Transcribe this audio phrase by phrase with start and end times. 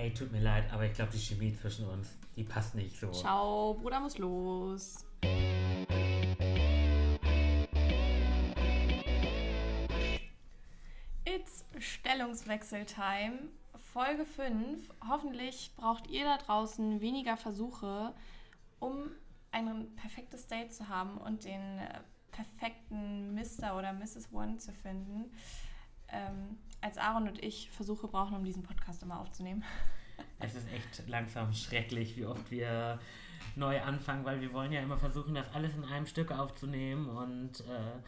[0.00, 3.10] Hey, tut mir leid, aber ich glaube, die Chemie zwischen uns, die passt nicht so.
[3.10, 5.04] Ciao, Bruder muss los.
[11.26, 13.50] It's Stellungswechseltime.
[13.92, 14.88] Folge 5.
[15.06, 18.14] Hoffentlich braucht ihr da draußen weniger Versuche,
[18.78, 19.10] um
[19.52, 22.00] ein perfektes Date zu haben und den äh,
[22.32, 23.76] perfekten Mr.
[23.76, 24.32] oder Mrs.
[24.32, 25.30] One zu finden,
[26.08, 29.64] ähm, als Aaron und ich Versuche brauchen, um diesen Podcast immer aufzunehmen.
[30.38, 32.98] Es ist echt langsam schrecklich, wie oft wir
[33.56, 37.60] neu anfangen, weil wir wollen ja immer versuchen, das alles in einem Stück aufzunehmen und
[37.60, 38.00] äh,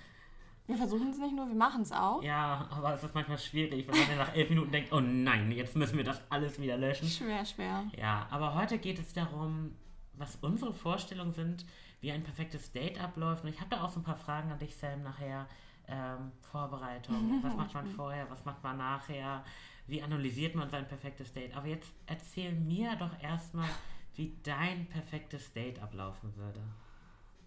[0.67, 2.23] wir versuchen es nicht nur, wir machen es auch.
[2.23, 5.51] Ja, aber es ist manchmal schwierig, wenn man dann nach elf Minuten denkt, oh nein,
[5.51, 7.09] jetzt müssen wir das alles wieder löschen.
[7.09, 7.85] Schwer, schwer.
[7.99, 9.73] Ja, aber heute geht es darum,
[10.15, 11.67] was unsere Vorstellungen sind,
[12.01, 13.43] wie ein perfektes Date abläuft.
[13.43, 15.49] Und ich habe da auch so ein paar Fragen an dich, Sam, nachher.
[15.89, 19.45] Ähm, Vorbereitung, was macht man vorher, was macht man nachher,
[19.87, 21.57] wie analysiert man sein perfektes Date.
[21.57, 23.69] Aber jetzt erzähl mir doch erstmal,
[24.15, 26.61] wie dein perfektes Date ablaufen würde.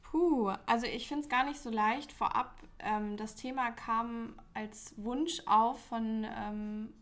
[0.01, 2.11] Puh, also ich finde es gar nicht so leicht.
[2.11, 6.93] Vorab, ähm, das Thema kam als Wunsch auf von ähm,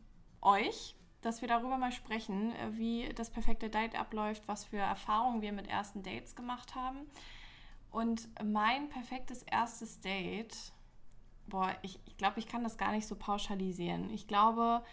[0.42, 5.42] euch, dass wir darüber mal sprechen, äh, wie das perfekte Date abläuft, was für Erfahrungen
[5.42, 7.08] wir mit ersten Dates gemacht haben.
[7.92, 10.73] Und mein perfektes erstes Date,
[11.48, 14.10] boah, ich, ich glaube, ich kann das gar nicht so pauschalisieren.
[14.10, 14.84] Ich glaube,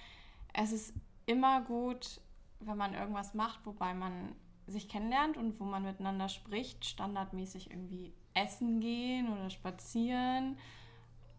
[0.52, 0.94] es ist
[1.26, 2.20] immer gut,
[2.60, 4.34] wenn man irgendwas macht, wobei man
[4.66, 10.56] sich kennenlernt und wo man miteinander spricht, standardmäßig irgendwie essen gehen oder spazieren.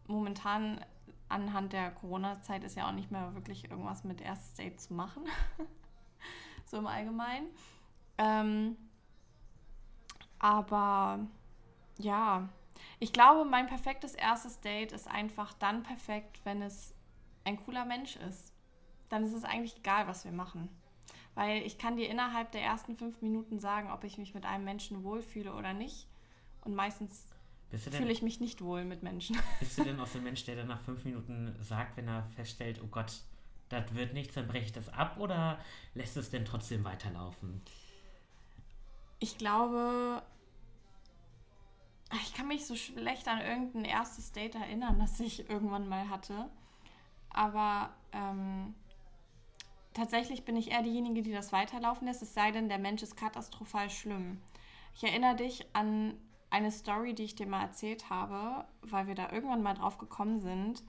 [0.08, 0.84] Momentan
[1.30, 5.24] anhand der Corona-Zeit ist ja auch nicht mehr wirklich irgendwas mit erstes Date zu machen.
[6.66, 7.48] so im Allgemeinen.
[8.18, 8.78] Ähm,
[10.40, 11.20] aber
[12.00, 12.50] ja,
[13.00, 16.94] ich glaube, mein perfektes erstes Date ist einfach dann perfekt, wenn es
[17.44, 18.54] ein cooler Mensch ist.
[19.10, 20.70] Dann ist es eigentlich egal, was wir machen.
[21.34, 24.66] Weil ich kann dir innerhalb der ersten fünf Minuten sagen, ob ich mich mit einem
[24.66, 26.08] Menschen wohlfühle oder nicht.
[26.62, 27.26] Und meistens
[27.78, 29.38] fühle ich mich nicht wohl mit Menschen.
[29.60, 32.24] Bist du denn auch so ein Mensch, der dann nach fünf Minuten sagt, wenn er
[32.36, 33.22] feststellt, oh Gott,
[33.70, 35.60] das wird nichts, dann breche ich das ab oder
[35.94, 37.62] lässt es denn trotzdem weiterlaufen?
[39.20, 40.22] Ich glaube,
[42.24, 46.50] ich kann mich so schlecht an irgendein erstes Date erinnern, das ich irgendwann mal hatte.
[47.30, 48.76] Aber ähm,
[49.94, 53.16] tatsächlich bin ich eher diejenige, die das weiterlaufen lässt, es sei denn, der Mensch ist
[53.16, 54.42] katastrophal schlimm.
[54.96, 56.18] Ich erinnere dich an
[56.50, 60.42] eine Story, die ich dir mal erzählt habe, weil wir da irgendwann mal drauf gekommen
[60.42, 60.84] sind.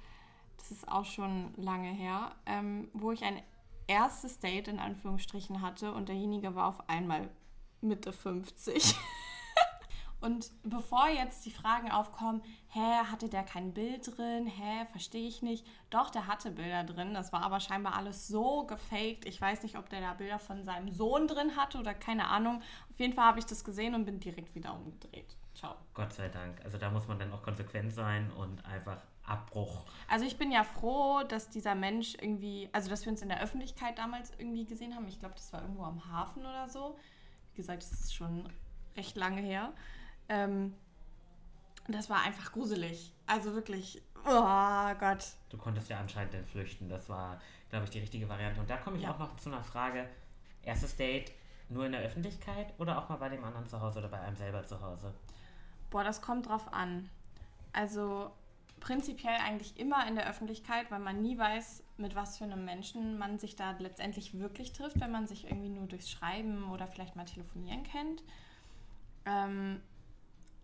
[0.58, 3.40] Das ist auch schon lange her, ähm, wo ich ein
[3.86, 7.30] erstes Date in Anführungsstrichen hatte und derjenige war auf einmal
[7.80, 8.96] Mitte 50.
[10.22, 14.46] Und bevor jetzt die Fragen aufkommen, hä, hatte der kein Bild drin?
[14.46, 15.66] Hä, verstehe ich nicht.
[15.90, 17.12] Doch, der hatte Bilder drin.
[17.12, 19.26] Das war aber scheinbar alles so gefaked.
[19.26, 22.62] Ich weiß nicht, ob der da Bilder von seinem Sohn drin hatte oder keine Ahnung.
[22.90, 25.36] Auf jeden Fall habe ich das gesehen und bin direkt wieder umgedreht.
[25.54, 25.74] Ciao.
[25.92, 26.64] Gott sei Dank.
[26.64, 29.84] Also da muss man dann auch konsequent sein und einfach Abbruch.
[30.08, 33.42] Also ich bin ja froh, dass dieser Mensch irgendwie, also dass wir uns in der
[33.42, 35.08] Öffentlichkeit damals irgendwie gesehen haben.
[35.08, 36.96] Ich glaube, das war irgendwo am Hafen oder so.
[37.54, 38.48] Wie gesagt, das ist schon
[38.96, 39.72] recht lange her.
[40.32, 40.74] Ähm,
[41.88, 43.12] das war einfach gruselig.
[43.26, 45.26] Also wirklich, oh Gott.
[45.50, 46.88] Du konntest ja anscheinend dann flüchten.
[46.88, 47.38] Das war,
[47.68, 48.60] glaube ich, die richtige Variante.
[48.60, 49.12] Und da komme ich ja.
[49.12, 50.08] auch noch zu einer Frage.
[50.62, 51.32] Erstes Date
[51.68, 54.36] nur in der Öffentlichkeit oder auch mal bei dem anderen zu Hause oder bei einem
[54.36, 55.12] selber zu Hause?
[55.90, 57.10] Boah, das kommt drauf an.
[57.72, 58.30] Also
[58.80, 63.18] prinzipiell eigentlich immer in der Öffentlichkeit, weil man nie weiß, mit was für einem Menschen
[63.18, 67.16] man sich da letztendlich wirklich trifft, wenn man sich irgendwie nur durchs Schreiben oder vielleicht
[67.16, 68.22] mal telefonieren kennt.
[69.24, 69.80] Ähm,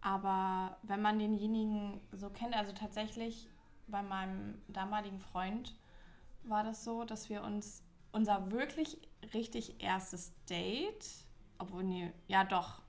[0.00, 3.48] aber wenn man denjenigen so kennt, also tatsächlich
[3.86, 5.74] bei meinem damaligen Freund
[6.44, 7.82] war das so, dass wir uns
[8.12, 8.98] unser wirklich
[9.34, 11.06] richtig erstes Date,
[11.58, 12.80] obwohl, nee, ja doch,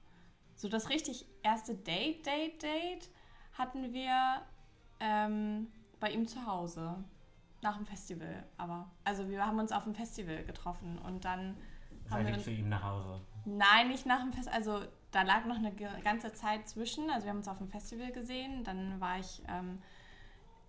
[0.56, 3.10] so das richtig erste Date, Date, Date
[3.54, 4.42] hatten wir
[5.00, 5.68] ähm,
[6.00, 7.04] bei ihm zu Hause.
[7.62, 8.90] Nach dem Festival, aber.
[9.04, 11.58] Also wir haben uns auf dem Festival getroffen und dann
[12.06, 12.40] Seid wir.
[12.40, 13.20] zu ihm nach Hause?
[13.44, 14.58] Nein, nicht nach dem Festival.
[14.58, 15.74] Also da lag noch eine
[16.04, 17.10] ganze Zeit zwischen.
[17.10, 19.82] Also wir haben uns auf dem Festival gesehen, dann war ich ähm,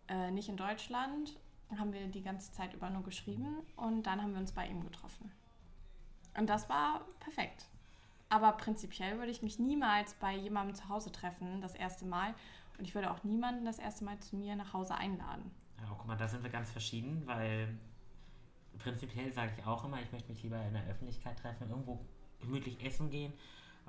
[0.08, 1.36] äh, nicht in Deutschland,
[1.76, 4.82] haben wir die ganze Zeit über nur geschrieben und dann haben wir uns bei ihm
[4.82, 5.30] getroffen.
[6.36, 7.66] Und das war perfekt.
[8.28, 12.34] Aber prinzipiell würde ich mich niemals bei jemandem zu Hause treffen, das erste Mal.
[12.78, 15.50] Und ich würde auch niemanden das erste Mal zu mir nach Hause einladen.
[15.78, 17.76] Ja, guck mal, da sind wir ganz verschieden, weil
[18.78, 22.00] prinzipiell sage ich auch immer, ich möchte mich lieber in der Öffentlichkeit treffen, irgendwo
[22.40, 23.32] gemütlich essen gehen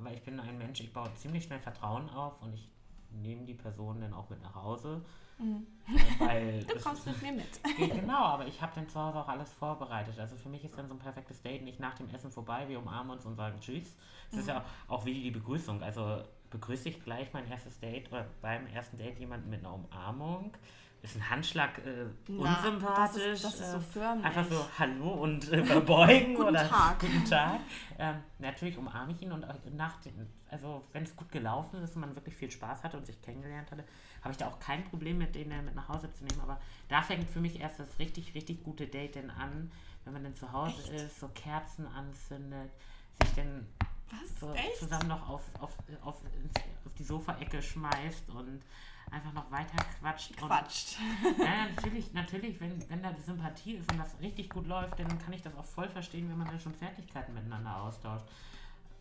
[0.01, 2.69] aber ich bin ein Mensch, ich baue ziemlich schnell Vertrauen auf und ich
[3.12, 5.01] nehme die Person dann auch mit nach Hause.
[5.38, 5.65] Mhm.
[5.88, 7.62] Äh, weil du kommst mit mir mit.
[7.77, 10.19] genau, aber ich habe dann zu Hause auch alles vorbereitet.
[10.19, 12.80] Also für mich ist dann so ein perfektes Date nicht nach dem Essen vorbei, wir
[12.80, 13.95] umarmen uns und sagen Tschüss.
[14.30, 14.39] Es mhm.
[14.39, 15.81] ist ja auch wie die Begrüßung.
[15.81, 20.54] Also begrüße ich gleich mein erstes Date oder beim ersten Date jemanden mit einer Umarmung
[21.03, 23.42] ist ein Handschlag äh, Na, unsympathisch.
[23.42, 24.25] Das ist, das ist so äh, förmlich.
[24.25, 27.00] Einfach so Hallo und äh, verbeugen guten oder Tag.
[27.00, 27.59] Guten Tag.
[27.98, 29.45] Ähm, natürlich umarme ich ihn und
[29.75, 33.06] nach den, also wenn es gut gelaufen ist und man wirklich viel Spaß hatte und
[33.06, 33.83] sich kennengelernt hatte,
[34.21, 36.39] habe ich da auch kein Problem mit, den mit nach Hause zu nehmen.
[36.42, 39.71] Aber da fängt für mich erst das richtig, richtig gute Date denn an,
[40.06, 41.01] wenn man dann zu Hause Echt?
[41.01, 42.71] ist, so Kerzen anzündet,
[43.21, 43.65] sich dann
[44.39, 45.71] so zusammen noch auf, auf,
[46.04, 46.15] auf,
[46.86, 48.62] auf die Sofaecke schmeißt und
[49.12, 50.36] einfach noch weiter quatscht.
[50.38, 50.98] Quatscht.
[51.24, 54.98] Und, ja, natürlich, natürlich, wenn, wenn da die Sympathie ist und das richtig gut läuft,
[55.00, 58.25] dann kann ich das auch voll verstehen, wenn man dann schon Fertigkeiten miteinander austauscht.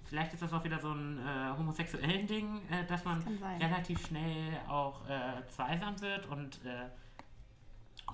[0.04, 4.04] Vielleicht ist das auch wieder so ein äh, homosexuellen Ding, äh, dass man das relativ
[4.06, 6.86] schnell auch äh, zweisam wird und äh,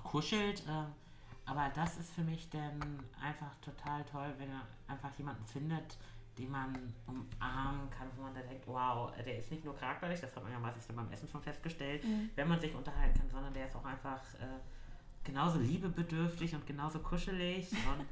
[0.03, 0.61] kuschelt.
[0.67, 2.79] Äh, aber das ist für mich dann
[3.19, 5.97] einfach total toll, wenn er einfach jemanden findet,
[6.37, 10.35] den man umarmen kann, wo man da denkt, wow, der ist nicht nur charakterlich, das
[10.35, 12.29] hat man ja meistens beim Essen schon festgestellt, mhm.
[12.35, 14.59] wenn man sich unterhalten kann, sondern der ist auch einfach äh,
[15.23, 18.05] genauso liebebedürftig und genauso kuschelig und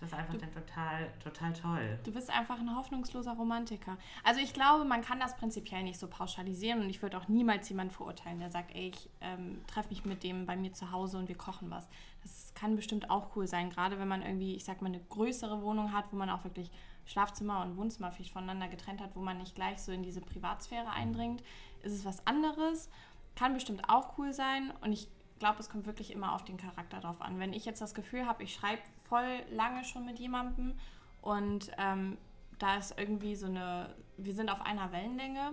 [0.00, 1.98] das ist einfach du, dann total, total toll.
[2.04, 3.96] Du bist einfach ein hoffnungsloser Romantiker.
[4.22, 7.68] Also ich glaube, man kann das prinzipiell nicht so pauschalisieren und ich würde auch niemals
[7.68, 11.18] jemanden verurteilen, der sagt, ey, ich ähm, treffe mich mit dem bei mir zu Hause
[11.18, 11.88] und wir kochen was.
[12.22, 15.62] Das kann bestimmt auch cool sein, gerade wenn man irgendwie, ich sag mal, eine größere
[15.62, 16.70] Wohnung hat, wo man auch wirklich
[17.06, 20.90] Schlafzimmer und Wohnzimmer vielleicht voneinander getrennt hat, wo man nicht gleich so in diese Privatsphäre
[20.90, 21.42] eindringt,
[21.82, 22.88] ist es was anderes.
[23.36, 25.08] Kann bestimmt auch cool sein und ich
[25.38, 27.38] glaube, es kommt wirklich immer auf den Charakter drauf an.
[27.38, 30.74] Wenn ich jetzt das Gefühl habe, ich schreibe voll lange schon mit jemandem
[31.20, 32.16] und ähm,
[32.58, 35.52] da ist irgendwie so eine, wir sind auf einer Wellenlänge,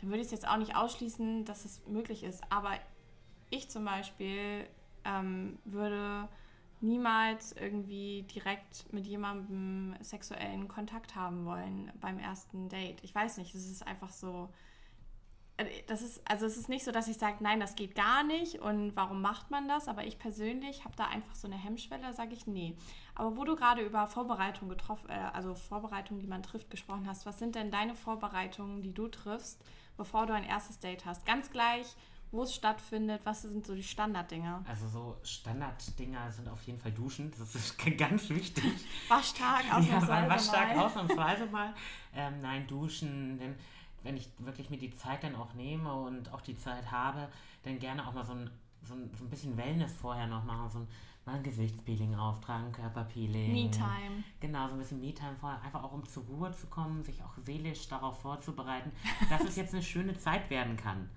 [0.00, 2.42] dann würde ich es jetzt auch nicht ausschließen, dass es möglich ist.
[2.50, 2.72] Aber
[3.50, 4.66] ich zum Beispiel
[5.04, 6.28] ähm, würde
[6.82, 13.02] niemals irgendwie direkt mit jemandem sexuellen Kontakt haben wollen beim ersten Date.
[13.02, 14.48] Ich weiß nicht, es ist einfach so.
[15.56, 18.24] Äh, das ist, also es ist nicht so, dass ich sage, nein, das geht gar
[18.24, 19.88] nicht und warum macht man das?
[19.88, 22.76] Aber ich persönlich habe da einfach so eine Hemmschwelle, sage ich, nee.
[23.14, 27.26] Aber wo du gerade über Vorbereitung getroffen, äh, also Vorbereitungen, die man trifft, gesprochen hast,
[27.26, 29.62] was sind denn deine Vorbereitungen, die du triffst,
[29.96, 31.26] bevor du ein erstes Date hast?
[31.26, 31.94] Ganz gleich,
[32.32, 33.20] wo es stattfindet?
[33.24, 34.64] Was sind so die Standarddinger?
[34.68, 37.32] Also so Standarddinger sind auf jeden Fall Duschen.
[37.38, 38.64] Das ist ganz wichtig.
[39.08, 40.86] Waschtag ausnahmsweise ja, Waschtag mal.
[40.86, 41.74] ausnahmsweise mal.
[42.14, 43.38] Ähm, nein, Duschen.
[43.38, 43.56] Denn
[44.02, 47.28] wenn ich wirklich mir die Zeit dann auch nehme und auch die Zeit habe,
[47.62, 48.50] dann gerne auch mal so ein,
[48.82, 50.70] so ein, so ein bisschen Wellness vorher noch machen.
[50.70, 50.88] So ein,
[51.26, 53.52] mal ein Gesichtspeeling auftragen, Körperpeeling.
[53.52, 54.24] Me-Time.
[54.40, 55.60] Genau, so ein bisschen Me-Time vorher.
[55.62, 58.92] Einfach auch um zur Ruhe zu kommen, sich auch seelisch darauf vorzubereiten,
[59.28, 61.10] dass es jetzt eine schöne Zeit werden kann.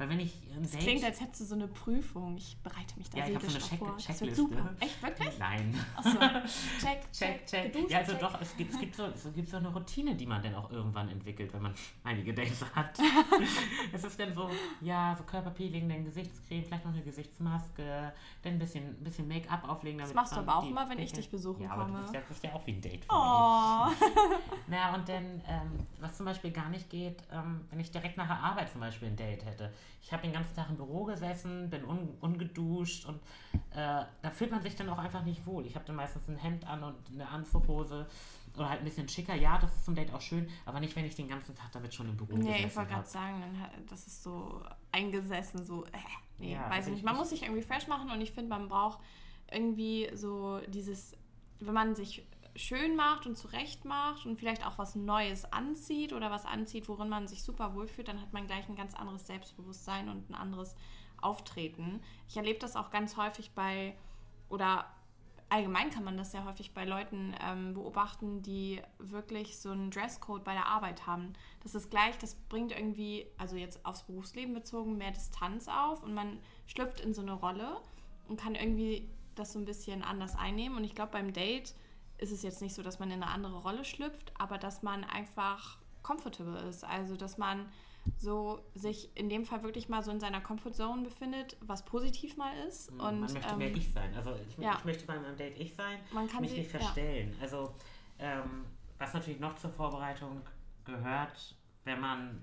[0.00, 2.34] Weil wenn ich ein das Date klingt, als hättest du so eine Prüfung.
[2.38, 3.96] Ich bereite mich da ja, ich habe so eine Check vor.
[3.98, 4.34] Checkliste.
[4.34, 4.74] super.
[4.80, 5.38] Echt, wirklich?
[5.38, 5.74] Nein.
[5.94, 6.18] Achso.
[6.80, 7.70] Check, check, check.
[7.70, 8.20] Geduscht, ja, also check.
[8.22, 10.70] doch, es gibt, es, gibt so, es gibt so eine Routine, die man dann auch
[10.70, 12.98] irgendwann entwickelt, wenn man einige Dates hat.
[13.92, 14.48] es ist dann so,
[14.80, 19.68] ja, so Körperpeeling, dann Gesichtscreme, vielleicht noch eine Gesichtsmaske, dann ein bisschen, ein bisschen Make-up
[19.68, 19.98] auflegen.
[20.00, 21.82] das machst du aber auch immer, wenn ich dich besuchen ja, komme.
[21.82, 23.86] Aber das ist, ja, das auch wie ein Date für oh.
[23.90, 23.98] mich.
[24.66, 28.28] naja, und dann, ähm, was zum Beispiel gar nicht geht, ähm, wenn ich direkt nach
[28.28, 29.70] der Arbeit zum Beispiel ein Date hätte
[30.02, 33.16] ich habe den ganzen Tag im Büro gesessen, bin un, ungeduscht und
[33.72, 35.66] äh, da fühlt man sich dann auch einfach nicht wohl.
[35.66, 38.06] Ich habe dann meistens ein Hemd an und eine Anzughose
[38.56, 39.34] oder halt ein bisschen schicker.
[39.34, 41.94] Ja, das ist zum Date auch schön, aber nicht, wenn ich den ganzen Tag damit
[41.94, 43.42] schon im Büro nee, Nee, ich wollte gerade sagen,
[43.88, 44.62] das ist so
[44.92, 45.98] eingesessen, so, äh,
[46.38, 47.04] nee, ja, weiß also ich nicht.
[47.04, 48.98] Man muss sich irgendwie fresh machen und ich finde, man braucht
[49.50, 51.16] irgendwie so dieses,
[51.60, 52.26] wenn man sich
[52.60, 57.08] schön macht und zurecht macht und vielleicht auch was Neues anzieht oder was anzieht, worin
[57.08, 60.74] man sich super wohlfühlt, dann hat man gleich ein ganz anderes Selbstbewusstsein und ein anderes
[61.20, 62.00] Auftreten.
[62.28, 63.96] Ich erlebe das auch ganz häufig bei,
[64.48, 64.86] oder
[65.50, 70.44] allgemein kann man das sehr häufig bei Leuten ähm, beobachten, die wirklich so einen Dresscode
[70.44, 71.32] bei der Arbeit haben.
[71.62, 76.14] Das ist gleich, das bringt irgendwie, also jetzt aufs Berufsleben bezogen, mehr Distanz auf und
[76.14, 77.80] man schlüpft in so eine Rolle
[78.28, 80.78] und kann irgendwie das so ein bisschen anders einnehmen.
[80.78, 81.74] Und ich glaube, beim Date
[82.20, 85.04] ist es jetzt nicht so, dass man in eine andere Rolle schlüpft, aber dass man
[85.04, 86.84] einfach comfortable ist.
[86.84, 87.66] Also, dass man
[88.16, 92.56] so sich in dem Fall wirklich mal so in seiner Comfortzone befindet, was positiv mal
[92.66, 92.90] ist.
[92.90, 94.14] Mhm, und, man möchte ähm, mehr ich sein.
[94.14, 94.76] Also ich, ja.
[94.78, 97.34] ich möchte beim Date ich sein, man kann mich sie, nicht verstellen.
[97.36, 97.42] Ja.
[97.42, 97.74] Also
[98.18, 98.64] ähm,
[98.98, 100.42] was natürlich noch zur Vorbereitung
[100.84, 102.42] gehört, wenn man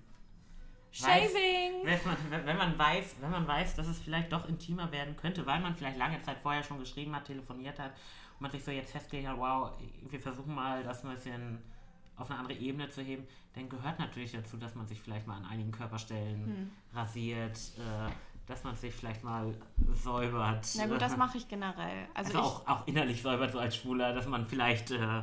[0.92, 1.86] Shaving!
[1.86, 5.16] Weiß, wenn, man, wenn, man weiß, wenn man weiß, dass es vielleicht doch intimer werden
[5.16, 7.92] könnte, weil man vielleicht lange Zeit vorher schon geschrieben hat, telefoniert hat
[8.40, 9.72] man sich so jetzt festgelegt hat, wow,
[10.10, 11.60] wir versuchen mal das ein bisschen
[12.16, 15.38] auf eine andere Ebene zu heben, dann gehört natürlich dazu, dass man sich vielleicht mal
[15.38, 16.72] an einigen Körperstellen hm.
[16.94, 18.12] rasiert, äh,
[18.48, 19.54] dass man sich vielleicht mal
[19.94, 20.68] säubert.
[20.78, 22.08] Na gut, das mache ich generell.
[22.14, 24.92] Also, also auch, auch innerlich säubert, so als Schwuler, dass man vielleicht.
[24.92, 25.20] Äh,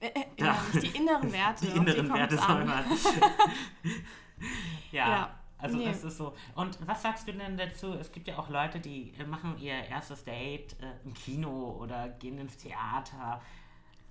[0.00, 1.66] äh, äh ja, die inneren Werte.
[1.66, 2.86] Die inneren die Werte säubert.
[4.92, 5.08] ja.
[5.08, 5.38] ja.
[5.58, 5.84] Also nee.
[5.84, 6.34] das ist so.
[6.56, 7.94] Und was sagst du denn dazu?
[7.94, 12.08] Es gibt ja auch Leute, die äh, machen ihr erstes Date äh, im Kino oder
[12.08, 13.40] gehen ins Theater.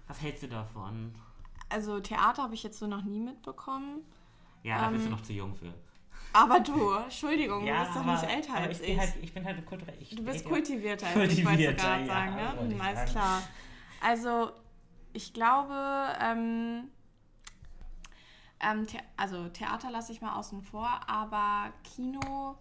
[0.08, 1.14] Was hältst du davon?
[1.68, 4.02] Also Theater habe ich jetzt so noch nie mitbekommen.
[4.64, 5.74] Ja, da ähm, bist du ähm, noch zu jung für.
[6.34, 8.88] Aber du, Entschuldigung, ja, du bist doch nicht älter als ich.
[8.88, 9.98] Bin halt, ich bin halt kulturell.
[10.12, 12.70] Du bist kultivierter als kultivierter, ich, wollte gerade ja, sagen.
[12.70, 12.84] Ne?
[12.84, 13.42] Alles klar.
[14.02, 14.52] Also,
[15.14, 15.76] ich glaube,
[16.22, 16.90] ähm,
[18.62, 22.58] ähm, The also Theater lasse ich mal außen vor, aber Kino,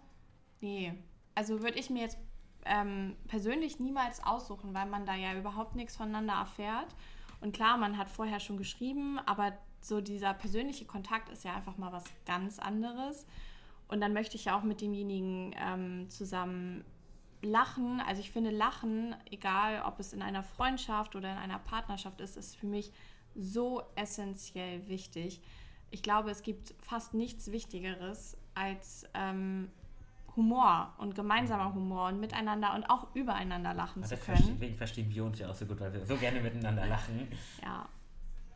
[0.60, 0.94] nee.
[1.34, 2.18] Also würde ich mir jetzt
[2.64, 6.94] ähm, persönlich niemals aussuchen, weil man da ja überhaupt nichts voneinander erfährt.
[7.40, 11.78] Und klar, man hat vorher schon geschrieben, aber so dieser persönliche Kontakt ist ja einfach
[11.78, 13.26] mal was ganz anderes.
[13.88, 16.84] Und dann möchte ich ja auch mit demjenigen ähm, zusammen
[17.42, 18.00] lachen.
[18.00, 22.36] Also ich finde Lachen, egal ob es in einer Freundschaft oder in einer Partnerschaft ist,
[22.36, 22.92] ist für mich
[23.34, 25.40] so essentiell wichtig.
[25.90, 29.70] Ich glaube, es gibt fast nichts Wichtigeres als ähm,
[30.36, 34.54] Humor und gemeinsamer Humor und miteinander und auch übereinander lachen also zu können.
[34.54, 37.28] Deswegen verstehen wir uns ja auch so gut, weil wir so gerne miteinander lachen.
[37.62, 37.88] Ja,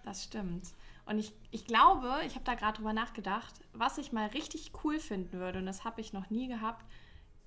[0.05, 0.69] das stimmt.
[1.07, 4.99] Und ich, ich glaube, ich habe da gerade drüber nachgedacht, was ich mal richtig cool
[4.99, 6.85] finden würde, und das habe ich noch nie gehabt,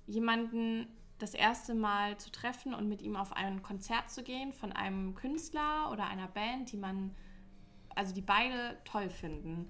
[0.06, 0.86] jemanden
[1.18, 5.14] das erste Mal zu treffen und mit ihm auf ein Konzert zu gehen von einem
[5.14, 7.14] Künstler oder einer Band, die man,
[7.96, 9.66] also die beide toll finden.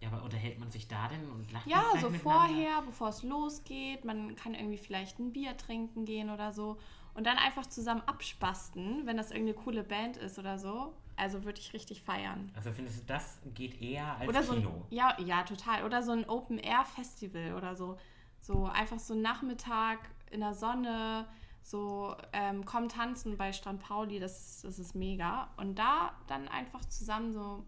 [0.00, 4.04] Ja, aber unterhält man sich da denn und lacht Ja, so vorher, bevor es losgeht.
[4.04, 6.78] Man kann irgendwie vielleicht ein Bier trinken gehen oder so.
[7.14, 10.92] Und dann einfach zusammen abspasten, wenn das irgendeine coole Band ist oder so.
[11.16, 12.52] Also würde ich richtig feiern.
[12.54, 14.68] Also findest du, das geht eher als oder so Kino?
[14.68, 15.84] Ein, ja, ja, total.
[15.84, 17.96] Oder so ein Open-Air-Festival oder so.
[18.40, 19.98] So einfach so Nachmittag
[20.30, 21.26] in der Sonne,
[21.62, 25.48] so ähm, komm tanzen bei Strand Pauli, das das ist mega.
[25.56, 27.64] Und da dann einfach zusammen so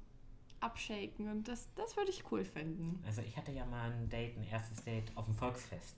[0.61, 3.03] abshaken und das, das würde ich cool finden.
[3.07, 5.97] Also ich hatte ja mal ein Date, ein erstes Date auf dem Volksfest.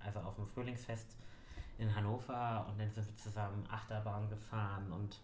[0.00, 1.16] Also auf dem Frühlingsfest
[1.78, 5.20] in Hannover und dann sind wir zusammen Achterbahn gefahren und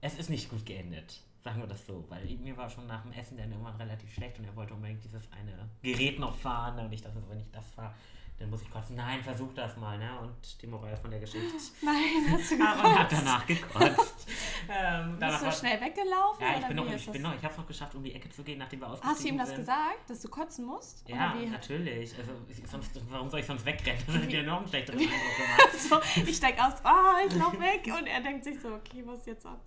[0.00, 1.22] es ist nicht gut geendet.
[1.42, 4.38] Sagen wir das so, weil mir war schon nach dem Essen dann irgendwann relativ schlecht
[4.38, 7.70] und er wollte unbedingt dieses eine Gerät noch fahren und ich dachte, wenn ich das
[7.70, 7.94] fahre,
[8.38, 8.96] dann muss ich kotzen.
[8.96, 10.18] Nein, versuch das mal, ne?
[10.20, 11.56] Und die Moral von der Geschichte.
[11.82, 12.84] Nein, hast du gekotzt?
[12.84, 14.26] Und hat danach gekotzt.
[14.68, 16.40] ähm, Bist du schnell weggelaufen?
[16.40, 18.28] Ja, ich bin noch, ich bin noch, ich habe es noch geschafft, um die Ecke
[18.28, 19.58] zu gehen, nachdem wir ausgestiegen Hast du ihm das sind.
[19.58, 21.08] gesagt, dass du kotzen musst?
[21.08, 22.14] Ja, natürlich.
[22.18, 22.32] Also,
[22.66, 24.02] sonst, warum soll ich sonst wegrennen?
[24.06, 25.18] Das dir noch einen schlechteren Eindruck
[25.88, 26.04] gemacht.
[26.14, 29.24] so, ich steig aus, oh, ich lauf weg und er denkt sich so, okay, was
[29.24, 29.60] jetzt ab?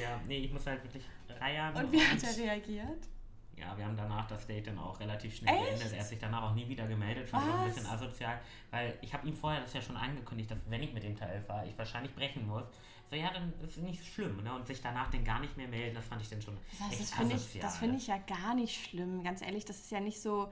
[0.00, 1.04] ja, nee, ich muss halt wirklich
[1.40, 1.74] reiern.
[1.74, 3.08] Und wie und hat er reagiert?
[3.56, 5.64] Ja, wir haben danach das Date dann auch relativ schnell Echt?
[5.64, 5.92] beendet.
[5.92, 8.98] Er hat sich danach auch nie wieder gemeldet, fand ich auch ein bisschen asozial, weil
[9.00, 11.66] ich habe ihm vorher das ja schon angekündigt, dass wenn ich mit dem Teil fahre,
[11.66, 12.64] ich wahrscheinlich brechen muss.
[13.10, 14.54] So, ja, dann ist es nicht schlimm, ne?
[14.54, 16.92] Und sich danach dann gar nicht mehr melden, das fand ich dann schon das heißt,
[16.92, 19.90] echt das finde ich, das find ich ja gar nicht schlimm, ganz ehrlich, das ist
[19.90, 20.50] ja nicht so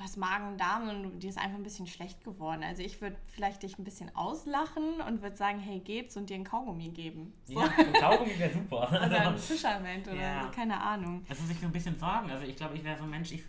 [0.00, 2.62] du hast Magen-Darm und dir ist einfach ein bisschen schlecht geworden.
[2.64, 6.36] Also ich würde vielleicht dich ein bisschen auslachen und würde sagen, hey, geht's und dir
[6.36, 7.34] ein Kaugummi geben.
[7.44, 7.60] So.
[7.60, 8.88] Ja, ein Kaugummi wäre super.
[8.88, 10.42] oder ein Fischerment oder ja.
[10.44, 11.22] so, keine Ahnung.
[11.28, 12.30] Also sich so ein bisschen sorgen.
[12.30, 13.42] Also ich glaube, ich wäre so ein Mensch, ich,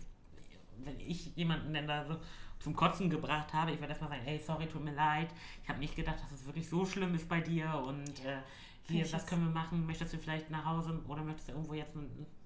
[0.84, 2.17] wenn ich jemanden denn da so
[2.60, 5.29] zum Kotzen gebracht habe, ich würde erstmal sagen, hey, sorry, tut mir leid.
[5.63, 8.39] Ich habe nicht gedacht, dass es wirklich so schlimm ist bei dir und äh,
[8.89, 9.86] hier, was können wir machen?
[9.86, 11.96] Möchtest du vielleicht nach Hause oder möchtest du irgendwo jetzt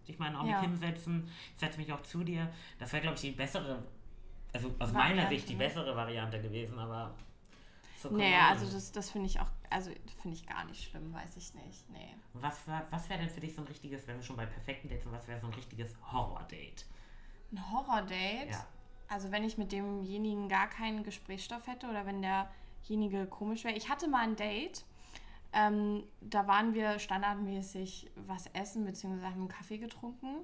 [0.05, 0.61] dich mal auch ja.
[0.61, 1.29] mit hinsetzen?
[1.53, 2.51] Ich setze mich auch zu dir.
[2.79, 3.83] Das wäre, glaube ich, die bessere,
[4.53, 5.59] also aus Variante, meiner Sicht die ne?
[5.59, 7.13] bessere Variante gewesen, aber.
[8.01, 11.37] So naja, also das, das finde ich auch, also finde ich gar nicht schlimm, weiß
[11.37, 11.89] ich nicht.
[11.89, 12.15] Nee.
[12.33, 12.59] Was,
[12.91, 15.13] was wäre denn für dich so ein richtiges, wenn wir schon bei perfekten Dates sind,
[15.13, 16.85] was wäre so ein richtiges Horror-Date?
[17.51, 18.51] Ein Horror-Date?
[18.51, 18.67] Ja.
[19.07, 23.75] Also wenn ich mit demjenigen gar keinen Gesprächsstoff hätte oder wenn derjenige komisch wäre.
[23.75, 24.83] Ich hatte mal ein Date,
[25.55, 30.35] ähm, da waren wir standardmäßig was essen, beziehungsweise haben einen Kaffee getrunken.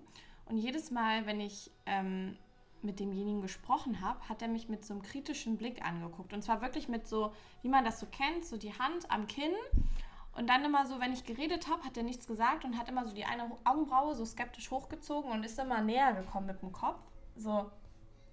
[0.46, 2.38] Und jedes Mal, wenn ich ähm,
[2.82, 6.34] mit demjenigen gesprochen habe, hat er mich mit so einem kritischen Blick angeguckt.
[6.34, 9.53] Und zwar wirklich mit so, wie man das so kennt, so die Hand am Kinn.
[10.34, 13.06] Und dann immer so, wenn ich geredet habe, hat er nichts gesagt und hat immer
[13.06, 17.01] so die eine Augenbraue so skeptisch hochgezogen und ist immer näher gekommen mit dem Kopf.
[17.36, 17.70] So,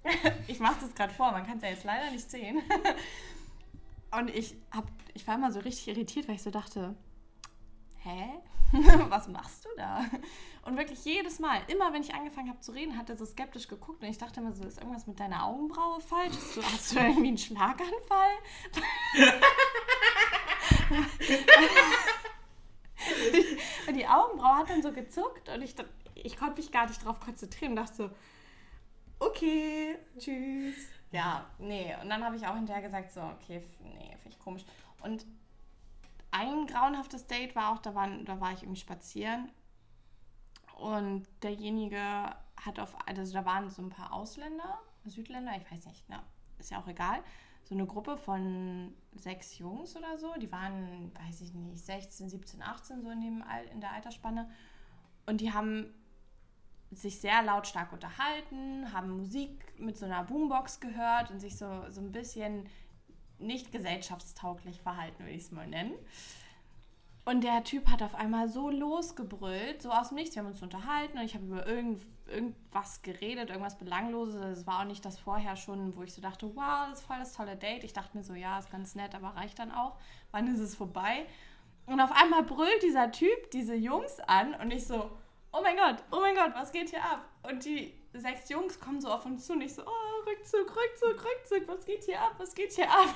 [0.46, 2.62] ich mache das gerade vor, man kann es ja jetzt leider nicht sehen.
[4.10, 6.94] Und ich, hab, ich war immer so richtig irritiert, weil ich so dachte,
[7.98, 8.40] hä?
[9.08, 10.04] Was machst du da?
[10.62, 13.68] Und wirklich jedes Mal, immer wenn ich angefangen habe zu reden, hat er so skeptisch
[13.68, 16.34] geguckt und ich dachte immer so, ist irgendwas mit deiner Augenbraue falsch?
[16.34, 18.36] Hast du, hast du irgendwie einen Schlaganfall?
[23.88, 25.74] und die Augenbraue hat dann so gezuckt und ich,
[26.14, 28.10] ich konnte mich gar nicht drauf konzentrieren und dachte so,
[29.18, 30.76] okay, tschüss.
[31.10, 31.94] Ja, nee.
[32.02, 34.64] Und dann habe ich auch hinterher gesagt, so, okay, nee, finde ich komisch.
[35.02, 35.26] Und
[36.30, 39.50] ein grauenhaftes Date war auch, da, waren, da war ich irgendwie spazieren
[40.76, 42.00] und derjenige
[42.56, 46.22] hat auf, also da waren so ein paar Ausländer, Südländer, ich weiß nicht, na,
[46.58, 47.22] ist ja auch egal,
[47.64, 52.62] so eine Gruppe von sechs Jungs oder so, die waren, weiß ich nicht, 16, 17,
[52.62, 54.50] 18 so in, dem, in der Altersspanne
[55.26, 55.94] und die haben
[56.90, 62.00] sich sehr lautstark unterhalten, haben Musik mit so einer Boombox gehört und sich so, so
[62.00, 62.68] ein bisschen
[63.38, 65.94] nicht gesellschaftstauglich verhalten, würde ich es mal nennen.
[67.28, 70.34] Und der Typ hat auf einmal so losgebrüllt, so aus dem Nichts.
[70.34, 74.60] Wir haben uns unterhalten und ich habe über irgend, irgendwas geredet, irgendwas Belangloses.
[74.60, 77.18] Es war auch nicht das vorher schon, wo ich so dachte, wow, das ist voll
[77.18, 77.84] das tolle Date.
[77.84, 79.98] Ich dachte mir so, ja, ist ganz nett, aber reicht dann auch.
[80.30, 81.26] Wann ist es vorbei?
[81.84, 85.10] Und auf einmal brüllt dieser Typ diese Jungs an und ich so,
[85.52, 87.24] oh mein Gott, oh mein Gott, was geht hier ab?
[87.42, 91.24] Und die sechs Jungs kommen so auf uns zu und ich so, oh, Rückzug, Rückzug,
[91.24, 93.14] Rückzug, was geht hier ab, was geht hier ab?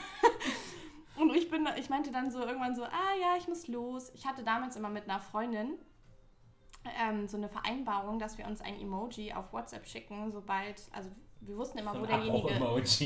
[1.17, 4.11] und ich bin, ich meinte dann so irgendwann so, ah ja, ich muss los.
[4.15, 5.79] Ich hatte damals immer mit einer Freundin
[7.01, 11.11] ähm, so eine Vereinbarung, dass wir uns ein Emoji auf WhatsApp schicken, sobald, also
[11.41, 12.55] wir wussten immer, wo derjenige,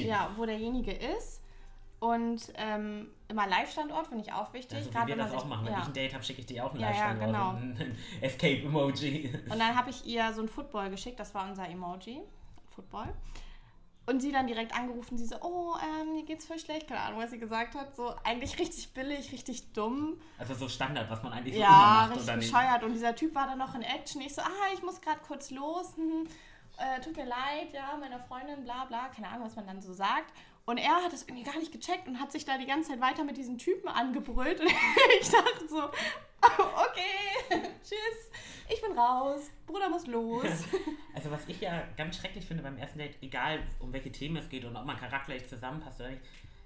[0.00, 1.42] ja, wo derjenige ist.
[2.06, 4.78] Und ähm, immer Live-Standort finde ich auch wichtig.
[4.78, 5.66] Also, wie wir das auch machen.
[5.66, 5.80] Wenn ja.
[5.80, 7.50] ich ein Date habe, schicke ich dir auch einen ja, Live-Standort ja, genau.
[7.56, 9.34] ein Escape-Emoji.
[9.50, 12.20] Und dann habe ich ihr so ein Football geschickt, das war unser Emoji.
[12.74, 13.08] Football.
[14.08, 17.18] Und sie dann direkt angerufen, sie so, oh, ähm, mir geht's voll schlecht, keine Ahnung,
[17.18, 17.96] was sie gesagt hat.
[17.96, 20.20] So eigentlich richtig billig, richtig dumm.
[20.38, 22.26] Also so Standard, was man eigentlich so ja, immer macht.
[22.26, 22.84] Ja, richtig bescheuert.
[22.84, 24.20] Und dieser Typ war dann noch in Action.
[24.20, 25.96] Ich so, ah, ich muss gerade kurz los.
[25.96, 26.28] Hm,
[26.78, 29.92] äh, tut mir leid, ja, meiner Freundin, bla bla, keine Ahnung, was man dann so
[29.92, 30.32] sagt.
[30.68, 33.00] Und er hat das irgendwie gar nicht gecheckt und hat sich da die ganze Zeit
[33.00, 34.60] weiter mit diesen Typen angebrüllt.
[34.60, 34.68] Und
[35.20, 35.84] ich dachte so,
[36.42, 38.30] okay, tschüss,
[38.68, 40.64] ich bin raus, Bruder muss los.
[41.14, 44.48] Also was ich ja ganz schrecklich finde beim ersten Date, egal um welche Themen es
[44.48, 46.22] geht und ob man charakterlich zusammenpasst oder nicht,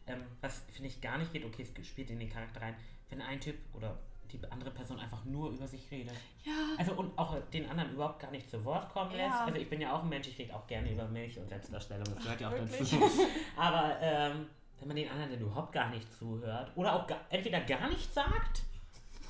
[0.06, 2.74] ähm, was finde ich gar nicht geht, okay, es spielt in den Charakter rein,
[3.10, 3.98] wenn ein Typ oder
[4.32, 6.14] die andere Person einfach nur über sich redet.
[6.44, 6.52] Ja.
[6.78, 9.34] Also und auch den anderen überhaupt gar nicht zu Wort kommen lässt.
[9.34, 9.44] Ja.
[9.44, 12.04] Also ich bin ja auch ein Mensch, ich rede auch gerne über Milch und Selbstdarstellung,
[12.04, 12.96] das gehört ja auch dazu.
[13.56, 14.46] Aber ähm,
[14.78, 18.14] wenn man den anderen dann überhaupt gar nicht zuhört oder auch gar, entweder gar nichts
[18.14, 18.62] sagt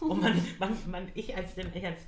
[0.01, 2.03] und man, man, man ich als, ich als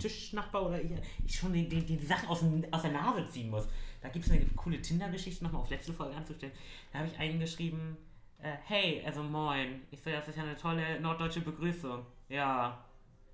[0.00, 0.90] Tischnachbar oder ich,
[1.24, 3.68] ich schon die, die, die Sachen aus, dem, aus der Nase ziehen muss.
[4.00, 6.52] Da gibt es eine coole Tinder-Geschichte nochmal auf letzte Folge anzustellen.
[6.92, 7.96] Da habe ich einen geschrieben,
[8.42, 9.82] äh, hey, also moin.
[9.90, 12.04] Ich so, das ist ja eine tolle norddeutsche Begrüßung.
[12.28, 12.78] Ja.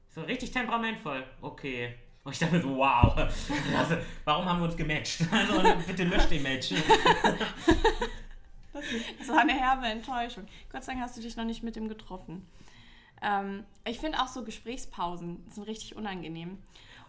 [0.09, 1.25] So richtig temperamentvoll.
[1.40, 1.95] Okay.
[2.25, 3.14] Und ich dachte so, wow.
[3.77, 5.21] Also, warum haben wir uns gematcht?
[5.31, 6.73] Also bitte löscht den Match.
[9.19, 10.47] Das war eine herbe Enttäuschung.
[10.71, 12.47] Gott sei Dank hast du dich noch nicht mit ihm getroffen.
[13.23, 16.59] Ähm, ich finde auch so Gesprächspausen sind richtig unangenehm.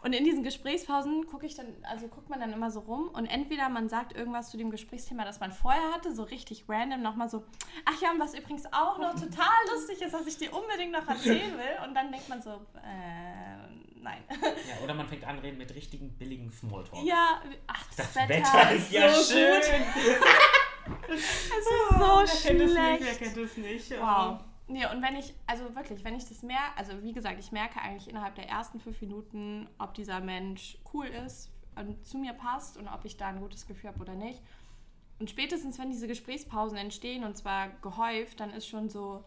[0.03, 3.25] Und in diesen Gesprächspausen gucke ich dann, also guckt man dann immer so rum und
[3.25, 7.29] entweder man sagt irgendwas zu dem Gesprächsthema, das man vorher hatte, so richtig random nochmal
[7.29, 7.43] so,
[7.85, 11.07] ach ja, und was übrigens auch noch total lustig ist, was ich dir unbedingt noch
[11.07, 11.87] erzählen will.
[11.87, 14.23] Und dann denkt man so, äh, nein.
[14.29, 17.03] Ja, oder man fängt an reden mit richtigen billigen Smalltalk.
[17.03, 19.61] Ja, ach, das, das Wetter, Wetter, ist ja so schön.
[21.09, 22.43] es ist so oh, wer schlecht.
[22.45, 23.91] Kennt es nicht, wer kennt es nicht?
[23.99, 24.39] Wow.
[24.69, 27.79] Nee, und wenn ich, also wirklich, wenn ich das merke, also wie gesagt, ich merke
[27.81, 32.77] eigentlich innerhalb der ersten fünf Minuten, ob dieser Mensch cool ist und zu mir passt
[32.77, 34.41] und ob ich da ein gutes Gefühl habe oder nicht.
[35.19, 39.23] Und spätestens, wenn diese Gesprächspausen entstehen und zwar gehäuft, dann ist schon so.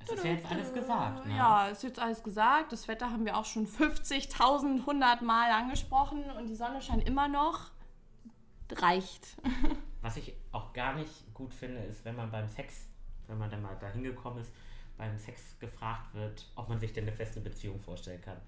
[0.00, 1.26] Es ist ja jetzt alles gesagt.
[1.26, 1.36] Ne?
[1.36, 2.72] Ja, ist jetzt alles gesagt.
[2.72, 7.26] Das Wetter haben wir auch schon 50.000, 100 Mal angesprochen und die Sonne scheint immer
[7.26, 7.70] noch.
[8.70, 9.36] Reicht.
[10.02, 12.88] Was ich auch gar nicht gut finde, ist, wenn man beim Sex
[13.26, 14.52] wenn man dann mal da hingekommen ist,
[14.96, 18.40] beim Sex gefragt wird, ob man sich denn eine feste Beziehung vorstellen kann.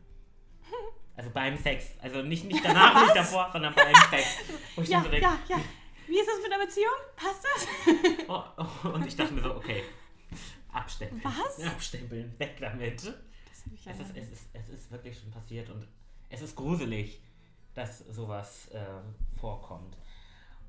[1.19, 1.93] Also beim Sex.
[1.99, 4.37] Also nicht, nicht danach, nicht davor, sondern beim Sex.
[4.91, 5.59] ja, so denke, ja, ja.
[6.07, 6.93] Wie ist das mit der Beziehung?
[7.17, 8.29] Passt das?
[8.29, 9.83] Oh, oh, und ich dachte mir so, okay,
[10.71, 11.23] abstempeln.
[11.25, 11.67] Was?
[11.67, 12.99] Abstempeln, weg damit.
[12.99, 13.15] Das
[13.73, 15.89] ich es, ist, es, ist, es ist wirklich schon passiert und
[16.29, 17.23] es ist gruselig,
[17.75, 18.85] dass sowas äh,
[19.39, 19.97] vorkommt.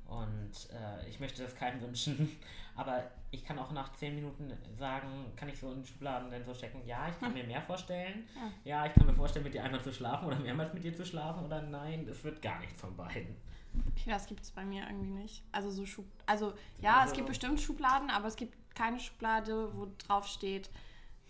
[0.08, 2.36] Und äh, ich möchte das keinem wünschen.
[2.74, 6.54] Aber ich kann auch nach zehn Minuten sagen, kann ich so in Schubladen dann so
[6.54, 8.24] stecken, ja, ich kann mir mehr vorstellen.
[8.34, 8.52] Ja.
[8.64, 11.04] ja, ich kann mir vorstellen, mit dir einmal zu schlafen oder mehrmals mit dir zu
[11.04, 13.36] schlafen oder nein, es wird gar nichts von beiden.
[13.74, 15.42] Okay, das gibt es bei mir irgendwie nicht.
[15.52, 19.76] Also so Schub also ja, also, es gibt bestimmt Schubladen, aber es gibt keine Schublade,
[19.76, 20.70] wo drauf steht,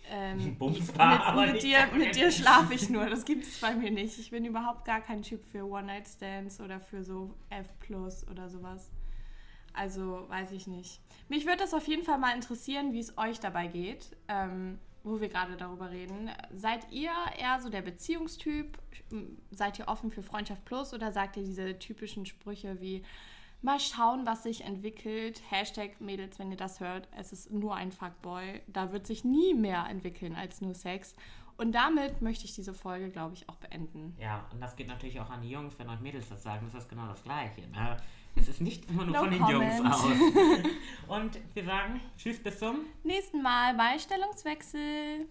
[0.09, 3.09] ähm, Bumsbar, mit, mit dir, mit dir schlafe ich nur.
[3.09, 4.19] Das gibt es bei mir nicht.
[4.19, 8.91] Ich bin überhaupt gar kein Typ für One-Night-Stands oder für so F Plus oder sowas.
[9.73, 10.99] Also weiß ich nicht.
[11.27, 14.15] Mich würde das auf jeden Fall mal interessieren, wie es euch dabei geht.
[14.27, 16.29] Ähm, wo wir gerade darüber reden.
[16.53, 18.77] Seid ihr eher so der Beziehungstyp?
[19.51, 23.03] Seid ihr offen für Freundschaft Plus oder sagt ihr diese typischen Sprüche wie
[23.61, 25.41] mal schauen, was sich entwickelt?
[25.49, 28.61] Hashtag Mädels, wenn ihr das hört, es ist nur ein Fuckboy.
[28.67, 31.15] Da wird sich nie mehr entwickeln als nur Sex.
[31.57, 34.15] Und damit möchte ich diese Folge, glaube ich, auch beenden.
[34.17, 36.83] Ja, und das geht natürlich auch an die Jungs, wenn euch Mädels das sagen, das
[36.83, 37.67] ist genau das Gleiche.
[37.67, 37.97] Ne?
[38.35, 39.77] Es ist nicht immer nur no von den comment.
[39.77, 40.05] Jungs aus.
[41.07, 45.27] Und wir sagen Tschüss bis zum nächsten Mal bei Stellungswechsel.